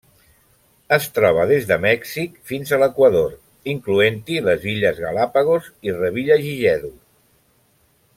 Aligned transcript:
Es 0.95 1.03
troba 1.17 1.43
des 1.51 1.67
de 1.71 1.75
Mèxic 1.83 2.39
fins 2.51 2.71
a 2.71 2.79
l'Equador, 2.83 3.35
incloent-hi 3.75 4.39
les 4.47 4.65
Illes 4.75 5.03
Galápagos 5.05 5.69
i 5.91 5.95
Revillagigedo. 5.99 6.91